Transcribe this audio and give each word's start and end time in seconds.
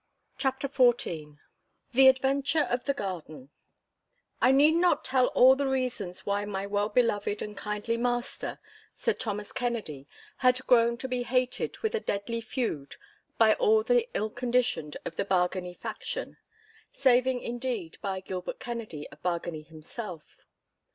*CHAPTER 0.39 0.67
XIV* 0.67 1.37
*THE 1.91 2.07
ADVENTURE 2.07 2.63
OF 2.71 2.85
THE 2.85 2.93
GARDEN* 2.95 3.51
I 4.41 4.51
need 4.51 4.71
not 4.71 5.05
tell 5.05 5.27
all 5.27 5.55
the 5.55 5.67
reasons 5.67 6.25
why 6.25 6.43
my 6.43 6.65
well 6.65 6.89
beloved 6.89 7.39
and 7.39 7.55
kindly 7.55 7.97
master, 7.97 8.59
Sir 8.93 9.13
Thomas 9.13 9.51
Kennedy, 9.51 10.07
had 10.37 10.59
grown 10.65 10.97
to 10.97 11.07
be 11.07 11.21
hated 11.21 11.77
with 11.83 11.93
a 11.93 11.99
deadly 11.99 12.41
feud 12.41 12.95
by 13.37 13.53
all 13.53 13.83
the 13.83 14.09
ill 14.17 14.31
conditioned 14.31 14.97
of 15.05 15.17
the 15.17 15.23
Bargany 15.25 15.77
faction, 15.77 16.37
saving 16.91 17.39
indeed 17.43 17.99
by 18.01 18.21
Gilbert 18.21 18.59
Kennedy 18.59 19.07
of 19.11 19.21
Bargany 19.21 19.61
himself. 19.67 20.37